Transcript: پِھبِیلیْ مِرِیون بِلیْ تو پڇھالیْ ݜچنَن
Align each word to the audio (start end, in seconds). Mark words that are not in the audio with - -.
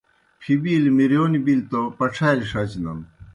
پِھبِیلیْ 0.41 0.91
مِرِیون 0.97 1.33
بِلیْ 1.45 1.63
تو 1.69 1.81
پڇھالیْ 1.97 2.45
ݜچنَن 2.49 2.99